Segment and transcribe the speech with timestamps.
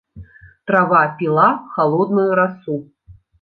[0.71, 2.81] Трава піла халодную расу.